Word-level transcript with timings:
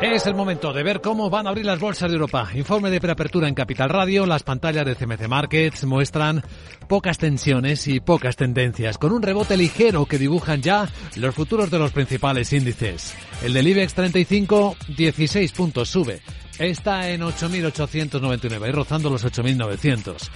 Es 0.00 0.26
el 0.26 0.34
momento 0.34 0.72
de 0.72 0.82
ver 0.82 1.00
cómo 1.00 1.30
van 1.30 1.46
a 1.46 1.50
abrir 1.50 1.64
las 1.64 1.78
bolsas 1.78 2.10
de 2.10 2.16
Europa. 2.16 2.48
Informe 2.54 2.90
de 2.90 3.00
preapertura 3.00 3.48
en 3.48 3.54
Capital 3.54 3.88
Radio. 3.88 4.26
Las 4.26 4.42
pantallas 4.42 4.84
de 4.84 4.96
CMC 4.96 5.28
Markets 5.28 5.84
muestran 5.84 6.42
pocas 6.88 7.16
tensiones 7.16 7.86
y 7.86 8.00
pocas 8.00 8.36
tendencias, 8.36 8.98
con 8.98 9.12
un 9.12 9.22
rebote 9.22 9.56
ligero 9.56 10.04
que 10.04 10.18
dibujan 10.18 10.60
ya 10.62 10.88
los 11.16 11.34
futuros 11.34 11.70
de 11.70 11.78
los 11.78 11.92
principales 11.92 12.52
índices. 12.52 13.14
El 13.42 13.52
del 13.52 13.68
IBEX 13.68 13.94
35, 13.94 14.76
16 14.96 15.52
puntos 15.52 15.88
sube. 15.88 16.20
Está 16.58 17.08
en 17.10 17.22
8.899 17.22 18.68
y 18.68 18.72
rozando 18.72 19.10
los 19.10 19.24
8.900. 19.24 20.28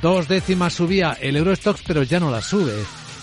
Dos 0.00 0.26
décimas 0.26 0.72
subía 0.72 1.16
el 1.20 1.36
Eurostox, 1.36 1.82
pero 1.86 2.02
ya 2.02 2.18
no 2.18 2.30
la 2.30 2.40
sube 2.40 2.72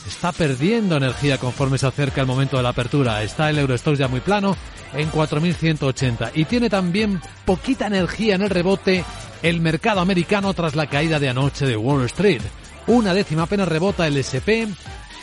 está 0.09 0.31
perdiendo 0.31 0.97
energía 0.97 1.37
conforme 1.37 1.77
se 1.77 1.87
acerca 1.87 2.21
el 2.21 2.27
momento 2.27 2.57
de 2.57 2.63
la 2.63 2.69
apertura. 2.69 3.21
Está 3.23 3.49
el 3.49 3.59
Eurostox 3.59 3.97
ya 3.97 4.07
muy 4.07 4.19
plano 4.19 4.57
en 4.93 5.11
4.180 5.11 6.31
y 6.33 6.45
tiene 6.45 6.69
también 6.69 7.21
poquita 7.45 7.87
energía 7.87 8.35
en 8.35 8.41
el 8.41 8.49
rebote 8.49 9.05
el 9.43 9.61
mercado 9.61 10.01
americano 10.01 10.53
tras 10.53 10.75
la 10.75 10.87
caída 10.87 11.19
de 11.19 11.29
anoche 11.29 11.65
de 11.65 11.77
Wall 11.77 12.05
Street. 12.05 12.41
Una 12.87 13.13
décima 13.13 13.43
apenas 13.43 13.67
rebota 13.67 14.07
el 14.07 14.17
SP, 14.17 14.67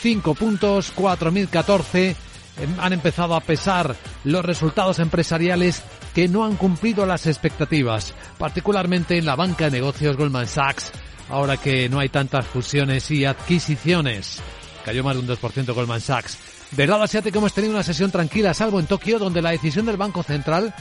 5 0.00 0.34
puntos, 0.34 0.94
4.014. 0.94 2.14
Em, 2.58 2.80
han 2.80 2.92
empezado 2.92 3.34
a 3.34 3.40
pesar 3.40 3.96
los 4.24 4.44
resultados 4.44 5.00
empresariales 5.00 5.82
que 6.14 6.28
no 6.28 6.44
han 6.44 6.56
cumplido 6.56 7.04
las 7.04 7.26
expectativas, 7.26 8.14
particularmente 8.38 9.18
en 9.18 9.26
la 9.26 9.36
banca 9.36 9.66
de 9.66 9.72
negocios 9.72 10.16
Goldman 10.16 10.46
Sachs, 10.46 10.92
ahora 11.28 11.56
que 11.56 11.88
no 11.88 11.98
hay 11.98 12.08
tantas 12.08 12.46
fusiones 12.46 13.10
y 13.10 13.24
adquisiciones. 13.24 14.40
Cayó 14.86 15.02
más 15.02 15.16
de 15.16 15.20
un 15.22 15.26
2% 15.26 15.74
Goldman 15.74 16.00
Sachs. 16.00 16.38
Del 16.70 16.88
lado 16.88 17.02
asiático 17.02 17.38
hemos 17.38 17.52
tenido 17.52 17.74
una 17.74 17.82
sesión 17.82 18.12
tranquila, 18.12 18.54
salvo 18.54 18.78
en 18.78 18.86
Tokio, 18.86 19.18
donde 19.18 19.42
la 19.42 19.50
decisión 19.50 19.84
del 19.84 19.96
Banco 19.96 20.22
Central 20.22 20.72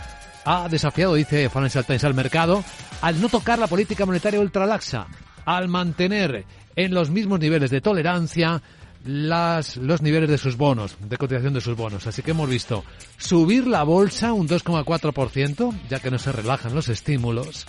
ha 0.45 0.69
desafiado, 0.69 1.15
dice 1.15 1.49
Financial 1.49 1.83
Times, 1.83 2.03
al 2.03 2.13
mercado 2.13 2.63
al 3.01 3.19
no 3.19 3.29
tocar 3.29 3.57
la 3.57 3.65
política 3.65 4.05
monetaria 4.05 4.39
ultralaxa, 4.39 5.07
al 5.43 5.69
mantener 5.69 6.45
en 6.75 6.93
los 6.93 7.09
mismos 7.09 7.39
niveles 7.39 7.71
de 7.71 7.81
tolerancia 7.81 8.61
las, 9.05 9.77
los 9.77 10.03
niveles 10.03 10.29
de 10.29 10.37
sus 10.37 10.55
bonos, 10.55 10.97
de 10.99 11.17
cotización 11.17 11.55
de 11.55 11.61
sus 11.61 11.75
bonos. 11.75 12.05
Así 12.05 12.21
que 12.21 12.29
hemos 12.29 12.47
visto 12.47 12.83
subir 13.17 13.65
la 13.65 13.81
bolsa 13.81 14.33
un 14.33 14.47
2,4%, 14.47 15.79
ya 15.89 15.99
que 15.99 16.11
no 16.11 16.19
se 16.19 16.31
relajan 16.31 16.75
los 16.75 16.89
estímulos, 16.89 17.65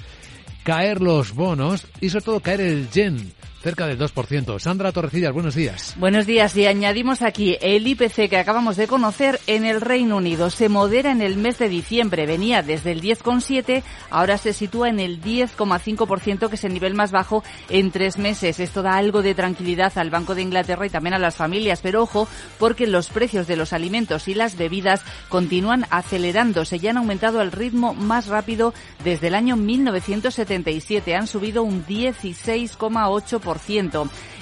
caer 0.65 1.01
los 1.01 1.33
bonos 1.33 1.87
y 2.03 2.11
sobre 2.11 2.25
todo 2.27 2.41
caer 2.41 2.61
el 2.61 2.91
yen 2.91 3.33
cerca 3.63 3.87
del 3.87 3.99
2%. 3.99 4.59
Sandra 4.59 4.93
Torrecillas, 4.93 5.33
buenos 5.33 5.55
días. 5.55 5.95
Buenos 5.99 6.27
días 6.27 6.57
y 6.57 6.67
añadimos 6.67 7.23
aquí 7.23 7.57
el 7.61 7.87
IPC 7.87 8.29
que 8.29 8.39
acabamos 8.39 8.77
de 8.77 8.87
conocer 8.87 9.41
en 9.47 9.65
el 9.65 9.81
Reino 9.81 10.19
Unido. 10.19 10.51
Se 10.51 10.69
modera 10.69 11.11
en 11.11 11.23
el 11.23 11.37
mes 11.37 11.59
de 11.59 11.69
diciembre, 11.69 12.27
venía 12.27 12.63
desde 12.63 12.93
el 12.93 13.01
10,7, 13.03 13.83
ahora 14.11 14.39
se 14.39 14.53
sitúa 14.53 14.89
en 14.89 15.01
el 15.01 15.21
10,5%, 15.21 16.49
que 16.49 16.55
es 16.55 16.65
el 16.65 16.75
nivel 16.75 16.95
más 16.95 17.11
bajo 17.11 17.43
en 17.69 17.91
tres 17.91 18.19
meses. 18.19 18.61
Esto 18.61 18.83
da 18.83 18.97
algo 18.97 19.23
de 19.23 19.35
tranquilidad 19.35 19.97
al 19.97 20.11
Banco 20.11 20.35
de 20.35 20.43
Inglaterra 20.43 20.87
y 20.87 20.91
también 20.91 21.15
a 21.15 21.19
las 21.19 21.37
familias, 21.37 21.81
pero 21.83 22.03
ojo, 22.03 22.29
porque 22.59 22.87
los 22.87 23.09
precios 23.09 23.47
de 23.47 23.57
los 23.57 23.73
alimentos 23.73 24.29
y 24.29 24.35
las 24.35 24.57
bebidas 24.57 25.03
continúan 25.29 25.87
acelerándose 25.91 26.77
y 26.77 26.87
han 26.89 26.99
aumentado 26.99 27.41
al 27.41 27.53
ritmo 27.53 27.95
más 27.95 28.27
rápido 28.27 28.75
desde 29.03 29.29
el 29.29 29.35
año 29.35 29.57
1977. 29.57 31.15
Han 31.15 31.27
subido 31.27 31.63
un 31.63 31.85
16,8%. 31.87 33.46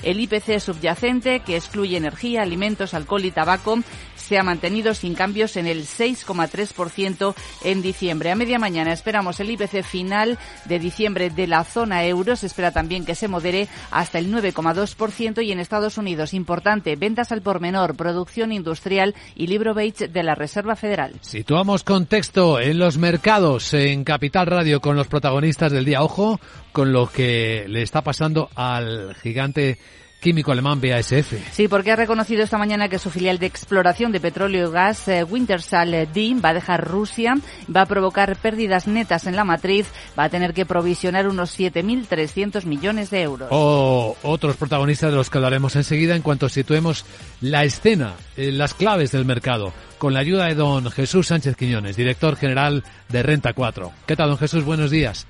El 0.02 0.20
IPC 0.20 0.60
subyacente, 0.60 1.41
que 1.41 1.56
excluye 1.56 1.97
energía, 1.97 2.42
alimentos, 2.42 2.92
alcohol 2.92 3.24
y 3.24 3.30
tabaco, 3.30 3.78
se 4.14 4.38
ha 4.38 4.42
mantenido 4.42 4.94
sin 4.94 5.14
cambios 5.14 5.56
en 5.56 5.66
el 5.66 5.84
6,3% 5.84 7.34
en 7.64 7.82
diciembre. 7.82 8.30
A 8.30 8.34
media 8.34 8.58
mañana 8.58 8.92
esperamos 8.92 9.41
el 9.41 9.50
IPC 9.50 9.82
final 9.82 10.38
de 10.66 10.78
diciembre 10.78 11.31
de 11.31 11.47
la 11.47 11.65
zona 11.65 12.04
euro. 12.04 12.37
Se 12.37 12.47
espera 12.47 12.72
también 12.72 13.04
que 13.04 13.15
se 13.15 13.28
modere 13.28 13.69
hasta 13.91 14.19
el 14.19 14.32
9,2% 14.32 15.44
y 15.44 15.53
en 15.53 15.60
Estados 15.60 15.98
Unidos, 15.98 16.34
importante, 16.34 16.97
ventas 16.97 17.32
al 17.32 17.42
por 17.42 17.60
menor, 17.60 17.97
producción 17.97 18.53
industrial 18.53 19.15
y 19.34 19.47
libro 19.47 19.75
beige 19.75 20.09
de 20.09 20.22
la 20.22 20.34
Reserva 20.34 20.76
Federal. 20.76 21.15
Situamos 21.21 21.82
contexto 21.84 22.60
en 22.60 22.78
los 22.78 22.98
mercados 22.98 23.75
en 23.75 24.04
Capital 24.04 24.47
Radio 24.47 24.81
con 24.81 24.97
los 24.97 25.06
protagonistas 25.06 25.72
del 25.72 25.84
día. 25.84 26.03
Ojo 26.03 26.41
con 26.72 26.92
lo 26.92 27.06
que 27.06 27.66
le 27.69 27.82
está 27.82 28.03
pasando 28.03 28.50
al 28.56 28.94
gigante 29.21 29.78
químico 30.25 30.53
alemán 30.53 30.81
BASF. 30.81 31.34
Sí, 31.53 31.69
porque 31.69 31.93
ha 31.93 31.97
reconocido 31.97 32.43
esta 32.43 32.56
mañana 32.56 32.88
que 32.88 32.99
su 32.99 33.10
filial 33.10 33.38
de 33.38 33.44
exploración 33.44 34.10
de 34.10 34.21
petróleo 34.21 34.71
y 34.71 34.72
gas, 34.72 35.06
eh, 35.06 35.22
Wintershall 35.22 36.09
D, 36.15 36.37
va 36.43 36.49
a 36.49 36.55
dejar 36.55 36.88
Rusia, 36.88 37.34
va 37.75 37.83
a 37.83 37.87
provocar 37.87 38.34
pérdidas 38.37 38.87
netas 38.87 39.27
en 39.27 39.37
la 39.37 39.44
matriz, 39.44 39.87
va 40.19 40.25
a 40.25 40.28
tener 40.31 40.54
que 40.54 40.65
provisionar 40.65 41.28
unos 41.28 41.60
7.300 41.60 42.65
millones 42.65 43.10
de 43.10 43.21
euros. 43.21 43.49
O 43.50 44.16
otros 44.22 44.56
protagonistas 44.56 45.10
de 45.10 45.16
los 45.19 45.28
que 45.28 45.37
hablaremos 45.37 45.77
enseguida 45.77 46.16
en 46.16 46.22
cuanto 46.22 46.49
situemos 46.49 47.04
la 47.43 47.65
escena, 47.65 48.15
eh, 48.38 48.50
las 48.50 48.72
claves 48.72 49.12
del 49.12 49.27
mercado, 49.27 49.75
con 49.99 50.15
la 50.15 50.21
ayuda 50.21 50.47
de 50.47 50.54
don 50.54 50.91
Jesús 50.91 51.27
Sánchez 51.27 51.54
Quiñones, 51.54 51.97
director 51.97 52.37
general 52.37 52.83
de 53.10 53.22
Renta 53.22 53.53
4. 53.53 53.93
¿Qué 54.06 54.16
tal, 54.16 54.31
don 54.31 54.38
Jesús? 54.38 54.65
Buenos 54.65 54.91
días. 54.91 55.27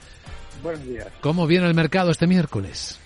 Buenos 0.62 0.86
días. 0.86 1.08
¿Cómo 1.20 1.48
viene 1.48 1.66
el 1.66 1.74
mercado 1.74 2.12
este 2.12 2.28
miércoles? 2.28 3.00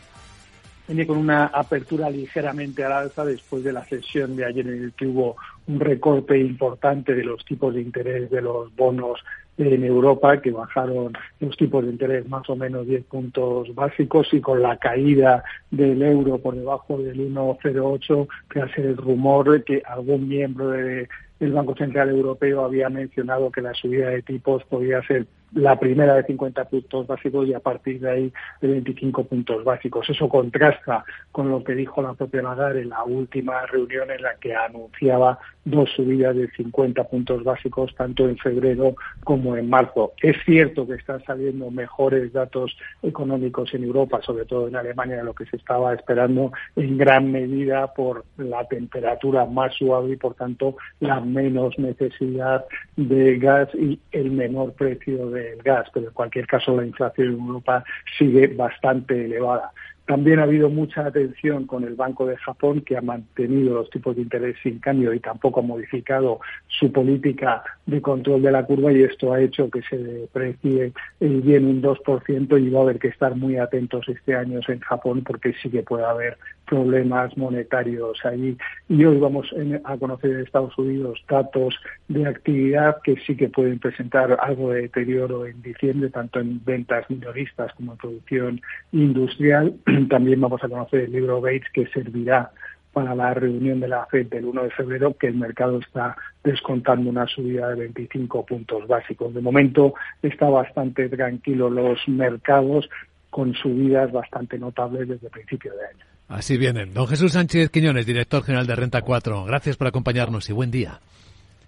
Viene 0.89 1.07
con 1.07 1.19
una 1.19 1.47
apertura 1.47 2.09
ligeramente 2.09 2.83
al 2.83 2.93
alza 2.93 3.25
después 3.25 3.63
de 3.63 3.73
la 3.73 3.85
sesión 3.85 4.35
de 4.35 4.47
ayer 4.47 4.67
en 4.67 4.85
el 4.85 4.93
que 4.95 5.07
hubo 5.07 5.37
un 5.67 5.79
recorte 5.79 6.39
importante 6.39 7.15
de 7.15 7.25
los 7.25 7.45
tipos 7.45 7.75
de 7.75 7.83
interés 7.83 8.31
de 8.31 8.41
los 8.41 8.75
bonos 8.75 9.21
en 9.59 9.85
Europa, 9.85 10.41
que 10.41 10.51
bajaron 10.51 11.13
los 11.41 11.57
tipos 11.57 11.85
de 11.85 11.91
interés 11.91 12.27
más 12.29 12.49
o 12.49 12.57
menos 12.57 12.87
10 12.87 13.05
puntos 13.05 13.75
básicos 13.75 14.33
y 14.33 14.41
con 14.41 14.63
la 14.63 14.79
caída 14.79 15.43
del 15.71 16.01
euro 16.03 16.39
por 16.39 16.55
debajo 16.55 16.97
del 16.97 17.35
1,08, 17.35 18.29
que 18.49 18.61
hace 18.61 18.81
el 18.81 18.97
rumor 18.97 19.51
de 19.51 19.65
que 19.65 19.83
algún 19.85 20.29
miembro 20.29 20.71
del 20.71 21.09
Banco 21.41 21.75
Central 21.77 22.09
Europeo 22.09 22.65
había 22.65 22.89
mencionado 22.89 23.51
que 23.51 23.61
la 23.61 23.75
subida 23.75 24.11
de 24.11 24.23
tipos 24.23 24.65
podía 24.65 25.03
ser 25.03 25.27
la 25.55 25.79
primera 25.79 26.15
de 26.15 26.25
50 26.25 26.65
puntos 26.67 27.07
básicos 27.07 27.49
y 27.49 27.55
a 27.55 27.61
partir 27.61 28.01
de 28.01 28.11
ahí 28.11 28.33
de 28.61 28.69
25 28.69 29.25
puntos 29.25 29.65
básicos. 29.65 30.09
Eso 30.09 30.29
contrasta 30.29 31.05
con 31.33 31.51
lo 31.51 31.65
que 31.65 31.75
dijo 31.75 32.03
la 32.03 32.15
propia 32.15 32.43
Lagarde 32.43 32.83
en 32.83 32.91
la 32.91 33.05
última 33.05 33.65
reunión 33.67 34.11
en 34.11 34.23
la 34.23 34.35
que 34.37 34.55
anunciaba 34.55 35.39
dos 35.65 35.91
subidas 35.95 36.35
de 36.37 36.49
50 36.51 37.05
puntos 37.05 37.45
básicos 37.45 37.95
tanto 37.95 38.29
en 38.29 38.37
febrero 38.39 38.95
como 39.25 39.57
en 39.57 39.69
marzo. 39.69 40.13
Es 40.23 40.37
cierto 40.45 40.87
que 40.87 40.95
están 40.95 41.23
saliendo 41.25 41.71
mejores 41.71 42.33
datos 42.33 42.77
económicos 43.03 43.73
en 43.75 43.85
Europa, 43.85 44.21
sobre 44.23 44.45
todo 44.45 44.69
en 44.69 44.77
Alemania, 44.77 45.19
de 45.19 45.25
lo 45.25 45.35
que 45.35 45.47
se 45.47 45.57
estaba 45.57 45.95
esperando 45.95 46.53
en 46.77 46.97
gran 46.97 47.31
medida 47.31 47.93
por 47.95 48.25
la 48.37 48.67
temperatura 48.67 49.45
más 49.47 49.75
suave 49.75 50.13
y 50.13 50.17
por 50.17 50.35
tanto 50.35 50.77
la 51.01 51.21
menos 51.21 51.79
necesidad 51.79 52.65
de 52.97 53.39
gas 53.39 53.69
y 53.75 53.99
el 54.13 54.31
menor 54.31 54.73
precio 54.73 55.31
de 55.31 55.38
el 55.39 55.63
gas, 55.63 55.89
pero 55.93 56.09
en 56.09 56.13
cualquier 56.13 56.47
caso 56.47 56.77
la 56.77 56.85
inflación 56.85 57.29
en 57.29 57.41
Europa 57.41 57.85
sigue 58.17 58.49
bastante 58.49 59.25
elevada. 59.25 59.73
También 60.09 60.39
ha 60.39 60.45
habido 60.45 60.71
mucha 60.71 61.05
atención 61.05 61.67
con 61.67 61.85
el 61.85 61.95
Banco 61.95 62.25
de 62.25 62.39
Japón, 62.39 62.81
que 62.81 62.97
ha 62.97 63.03
mantenido 63.03 63.75
los 63.75 63.91
tipos 63.91 64.17
de 64.17 64.23
interés 64.23 64.57
sin 64.63 64.79
cambio 64.79 65.13
y 65.13 65.21
tampoco 65.21 65.61
ha 65.61 65.63
modificado 65.63 66.41
su 66.67 66.91
política 66.91 67.63
de 67.85 68.01
control 68.01 68.41
de 68.41 68.51
la 68.51 68.65
curva 68.65 68.91
y 68.91 69.03
esto 69.03 69.35
ha 69.35 69.41
hecho 69.43 69.69
que 69.69 69.83
se 69.83 69.99
deprecie 69.99 70.95
el 71.21 71.43
yen 71.43 71.67
un 71.67 71.83
2% 71.83 72.59
y 72.59 72.71
va 72.71 72.79
a 72.79 72.83
haber 72.85 72.99
que 72.99 73.09
estar 73.09 73.37
muy 73.37 73.59
atentos 73.59 74.09
este 74.09 74.35
año 74.35 74.61
en 74.67 74.81
Japón 74.81 75.25
porque 75.27 75.53
sí 75.61 75.69
que 75.69 75.83
puede 75.83 76.07
haber 76.07 76.39
problemas 76.69 77.37
monetarios 77.37 78.25
allí. 78.25 78.57
Y 78.89 79.05
hoy 79.05 79.19
vamos 79.19 79.47
a 79.85 79.97
conocer 79.97 80.31
en 80.33 80.41
Estados 80.41 80.77
Unidos 80.79 81.23
datos 81.29 81.75
de 82.09 82.27
actividad 82.27 82.99
que 83.03 83.17
sí 83.27 83.37
que 83.37 83.49
pueden 83.49 83.79
presentar 83.79 84.39
algo 84.41 84.71
de 84.71 84.83
deterioro 84.83 85.47
en 85.47 85.61
diciembre, 85.63 86.11
tanto 86.11 86.41
en 86.41 86.65
ventas 86.65 87.09
minoristas 87.09 87.73
como 87.75 87.93
en 87.93 87.99
producción 87.99 88.61
industrial. 88.93 89.75
También 90.09 90.41
vamos 90.41 90.63
a 90.63 90.69
conocer 90.69 91.01
el 91.01 91.13
libro 91.13 91.41
Bates 91.41 91.71
que 91.73 91.87
servirá 91.89 92.51
para 92.93 93.15
la 93.15 93.35
reunión 93.35 93.81
de 93.81 93.89
la 93.89 94.07
FED 94.07 94.27
del 94.27 94.47
1 94.47 94.65
de 94.65 94.71
febrero, 94.71 95.17
que 95.17 95.29
el 95.29 95.35
mercado 95.35 95.79
está 95.79 96.17
descontando 96.43 97.11
una 97.11 97.27
subida 97.27 97.69
de 97.69 97.77
25 97.77 98.45
puntos 98.45 98.89
básicos. 98.89 99.33
De 99.35 99.41
momento 99.41 99.95
está 100.23 100.49
bastante 100.49 101.09
tranquilo 101.09 101.71
los 101.71 101.99
mercados 102.09 102.89
con 103.31 103.55
subidas 103.55 104.11
bastante 104.13 104.59
notables 104.59 105.09
desde 105.09 105.27
el 105.27 105.33
principio 105.33 105.73
de 105.73 105.87
año. 105.87 106.05
Así 106.29 106.57
vienen. 106.57 106.93
Don 106.93 107.07
Jesús 107.07 107.33
Sánchez 107.33 107.71
Quiñones, 107.71 108.07
director 108.07 108.43
general 108.43 108.67
de 108.67 108.77
Renta 108.77 109.03
4. 109.03 109.45
Gracias 109.45 109.77
por 109.77 109.87
acompañarnos 109.87 110.49
y 110.51 110.53
buen 110.53 110.71
día. 110.71 111.01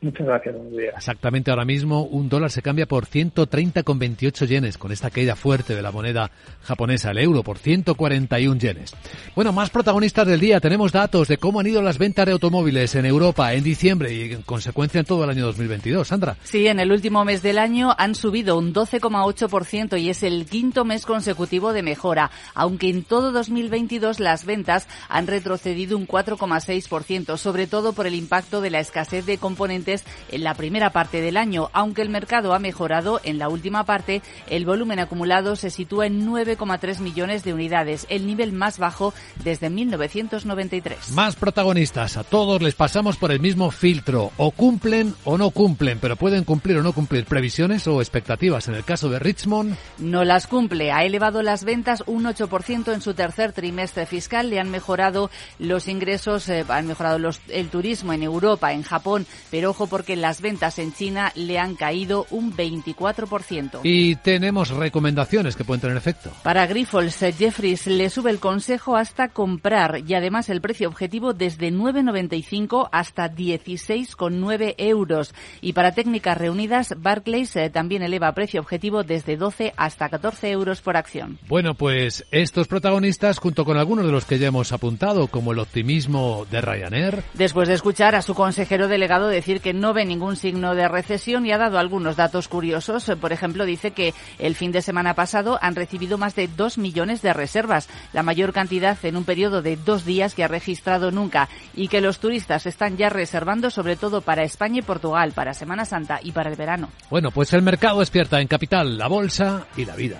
Muchas 0.02 0.26
gracias, 0.26 0.54
buenos 0.54 0.72
días. 0.72 0.94
Exactamente 0.96 1.50
ahora 1.50 1.66
mismo 1.66 2.04
un 2.04 2.30
dólar 2.30 2.50
se 2.50 2.62
cambia 2.62 2.86
por 2.86 3.04
130,28 3.04 4.46
yenes, 4.46 4.78
con 4.78 4.92
esta 4.92 5.10
caída 5.10 5.36
fuerte 5.36 5.74
de 5.74 5.82
la 5.82 5.92
moneda 5.92 6.30
japonesa, 6.62 7.10
el 7.10 7.18
euro, 7.18 7.42
por 7.42 7.58
141 7.58 8.58
yenes. 8.58 8.94
Bueno, 9.36 9.52
más 9.52 9.68
protagonistas 9.68 10.26
del 10.26 10.40
día. 10.40 10.58
Tenemos 10.58 10.92
datos 10.92 11.28
de 11.28 11.36
cómo 11.36 11.60
han 11.60 11.66
ido 11.66 11.82
las 11.82 11.98
ventas 11.98 12.24
de 12.24 12.32
automóviles 12.32 12.94
en 12.94 13.04
Europa 13.04 13.52
en 13.52 13.62
diciembre 13.62 14.14
y 14.14 14.32
en 14.32 14.42
consecuencia 14.42 15.00
en 15.00 15.04
todo 15.04 15.24
el 15.24 15.30
año 15.30 15.44
2022. 15.44 16.08
Sandra. 16.08 16.36
Sí, 16.44 16.66
en 16.66 16.80
el 16.80 16.92
último 16.92 17.26
mes 17.26 17.42
del 17.42 17.58
año 17.58 17.94
han 17.98 18.14
subido 18.14 18.56
un 18.56 18.72
12,8% 18.72 20.00
y 20.00 20.08
es 20.08 20.22
el 20.22 20.46
quinto 20.46 20.86
mes 20.86 21.04
consecutivo 21.04 21.74
de 21.74 21.82
mejora, 21.82 22.30
aunque 22.54 22.88
en 22.88 23.02
todo 23.02 23.32
2022 23.32 24.18
las 24.18 24.46
ventas 24.46 24.88
han 25.10 25.26
retrocedido 25.26 25.98
un 25.98 26.08
4,6%, 26.08 27.36
sobre 27.36 27.66
todo 27.66 27.92
por 27.92 28.06
el 28.06 28.14
impacto 28.14 28.62
de 28.62 28.70
la 28.70 28.80
escasez 28.80 29.26
de 29.26 29.36
componentes 29.36 29.89
en 30.30 30.44
la 30.44 30.54
primera 30.54 30.90
parte 30.90 31.20
del 31.20 31.36
año. 31.36 31.70
Aunque 31.72 32.02
el 32.02 32.08
mercado 32.08 32.54
ha 32.54 32.58
mejorado 32.58 33.20
en 33.24 33.38
la 33.38 33.48
última 33.48 33.84
parte, 33.84 34.22
el 34.48 34.64
volumen 34.64 34.98
acumulado 34.98 35.56
se 35.56 35.70
sitúa 35.70 36.06
en 36.06 36.26
9,3 36.26 37.00
millones 37.00 37.44
de 37.44 37.54
unidades, 37.54 38.06
el 38.08 38.26
nivel 38.26 38.52
más 38.52 38.78
bajo 38.78 39.12
desde 39.44 39.70
1993. 39.70 41.12
Más 41.12 41.36
protagonistas. 41.36 42.16
A 42.16 42.24
todos 42.24 42.62
les 42.62 42.74
pasamos 42.74 43.16
por 43.16 43.32
el 43.32 43.40
mismo 43.40 43.70
filtro. 43.70 44.32
O 44.36 44.50
cumplen 44.50 45.14
o 45.24 45.38
no 45.38 45.50
cumplen, 45.50 45.98
pero 46.00 46.16
pueden 46.16 46.44
cumplir 46.44 46.78
o 46.78 46.82
no 46.82 46.92
cumplir 46.92 47.24
previsiones 47.24 47.86
o 47.86 48.00
expectativas. 48.00 48.68
En 48.68 48.74
el 48.74 48.84
caso 48.84 49.08
de 49.08 49.18
Richmond. 49.18 49.76
No 49.98 50.24
las 50.24 50.46
cumple. 50.46 50.92
Ha 50.92 51.04
elevado 51.04 51.42
las 51.42 51.64
ventas 51.64 52.02
un 52.06 52.24
8% 52.24 52.92
en 52.92 53.00
su 53.00 53.14
tercer 53.14 53.52
trimestre 53.52 54.06
fiscal. 54.06 54.50
Le 54.50 54.60
han 54.60 54.70
mejorado 54.70 55.30
los 55.58 55.88
ingresos, 55.88 56.48
eh, 56.48 56.64
han 56.68 56.86
mejorado 56.86 57.18
los, 57.18 57.40
el 57.48 57.68
turismo 57.68 58.12
en 58.12 58.22
Europa, 58.22 58.72
en 58.72 58.82
Japón, 58.82 59.26
pero 59.50 59.72
porque 59.86 60.16
las 60.16 60.40
ventas 60.40 60.78
en 60.78 60.92
China 60.92 61.32
le 61.34 61.58
han 61.58 61.74
caído 61.74 62.26
un 62.30 62.56
24%. 62.56 63.80
Y 63.82 64.16
tenemos 64.16 64.70
recomendaciones 64.70 65.56
que 65.56 65.64
pueden 65.64 65.80
tener 65.80 65.96
efecto. 65.96 66.30
Para 66.42 66.66
Grifols, 66.66 67.18
Jeffries 67.18 67.86
le 67.86 68.10
sube 68.10 68.30
el 68.30 68.38
consejo 68.38 68.96
hasta 68.96 69.28
comprar 69.28 70.02
y 70.06 70.14
además 70.14 70.48
el 70.48 70.60
precio 70.60 70.88
objetivo 70.88 71.32
desde 71.32 71.72
9,95 71.72 72.88
hasta 72.92 73.30
16,9 73.30 74.74
euros. 74.78 75.34
Y 75.60 75.72
para 75.72 75.92
técnicas 75.92 76.38
reunidas, 76.38 76.94
Barclays 76.98 77.54
eh, 77.56 77.70
también 77.70 78.02
eleva 78.02 78.32
precio 78.32 78.60
objetivo 78.60 79.02
desde 79.02 79.36
12 79.36 79.74
hasta 79.76 80.08
14 80.08 80.50
euros 80.50 80.80
por 80.80 80.96
acción. 80.96 81.38
Bueno, 81.48 81.74
pues 81.74 82.24
estos 82.30 82.68
protagonistas, 82.68 83.38
junto 83.38 83.64
con 83.64 83.76
algunos 83.76 84.06
de 84.06 84.12
los 84.12 84.24
que 84.24 84.38
ya 84.38 84.48
hemos 84.48 84.72
apuntado, 84.72 85.28
como 85.28 85.52
el 85.52 85.58
optimismo 85.58 86.46
de 86.50 86.60
Ryanair. 86.60 87.22
Después 87.34 87.68
de 87.68 87.74
escuchar 87.74 88.14
a 88.14 88.22
su 88.22 88.34
consejero 88.34 88.88
delegado 88.88 89.28
decir 89.28 89.60
que 89.60 89.69
no 89.72 89.92
ve 89.92 90.04
ningún 90.04 90.36
signo 90.36 90.74
de 90.74 90.88
recesión 90.88 91.46
y 91.46 91.52
ha 91.52 91.58
dado 91.58 91.78
algunos 91.78 92.16
datos 92.16 92.48
curiosos. 92.48 93.10
Por 93.20 93.32
ejemplo, 93.32 93.64
dice 93.64 93.90
que 93.92 94.14
el 94.38 94.54
fin 94.54 94.72
de 94.72 94.82
semana 94.82 95.14
pasado 95.14 95.58
han 95.62 95.76
recibido 95.76 96.18
más 96.18 96.34
de 96.34 96.48
dos 96.48 96.78
millones 96.78 97.22
de 97.22 97.32
reservas, 97.32 97.88
la 98.12 98.22
mayor 98.22 98.52
cantidad 98.52 98.96
en 99.02 99.16
un 99.16 99.24
periodo 99.24 99.62
de 99.62 99.76
dos 99.76 100.04
días 100.04 100.34
que 100.34 100.44
ha 100.44 100.48
registrado 100.48 101.10
nunca, 101.10 101.48
y 101.74 101.88
que 101.88 102.00
los 102.00 102.18
turistas 102.18 102.66
están 102.66 102.96
ya 102.96 103.08
reservando 103.08 103.70
sobre 103.70 103.96
todo 103.96 104.20
para 104.20 104.42
España 104.42 104.78
y 104.78 104.82
Portugal, 104.82 105.32
para 105.32 105.54
Semana 105.54 105.84
Santa 105.84 106.20
y 106.22 106.32
para 106.32 106.50
el 106.50 106.56
verano. 106.56 106.90
Bueno, 107.10 107.30
pues 107.30 107.52
el 107.52 107.62
mercado 107.62 108.00
despierta 108.00 108.40
en 108.40 108.48
Capital, 108.48 108.98
la 108.98 109.08
bolsa 109.08 109.66
y 109.76 109.84
la 109.84 109.96
vida. 109.96 110.18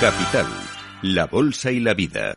Capital, 0.00 0.46
la 1.02 1.26
bolsa 1.26 1.72
y 1.72 1.80
la 1.80 1.94
vida. 1.94 2.36